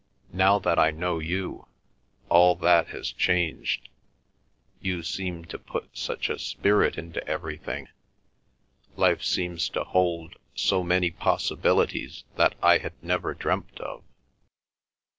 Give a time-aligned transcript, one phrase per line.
[0.33, 1.67] Now that I know you,
[2.27, 3.87] all that has changed.
[4.79, 7.87] You seem to put such a spirit into everything.
[8.95, 14.03] Life seems to hold so many possibilities that I had never dreamt of."